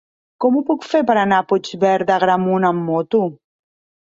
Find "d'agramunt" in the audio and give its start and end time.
2.13-2.67